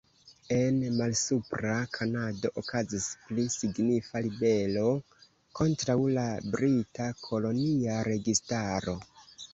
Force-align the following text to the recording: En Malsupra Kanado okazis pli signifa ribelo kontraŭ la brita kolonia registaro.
En 0.53 0.77
Malsupra 0.93 1.73
Kanado 1.97 2.51
okazis 2.61 3.05
pli 3.27 3.45
signifa 3.57 4.23
ribelo 4.29 4.87
kontraŭ 5.61 5.99
la 6.19 6.27
brita 6.57 7.11
kolonia 7.29 8.03
registaro. 8.13 9.01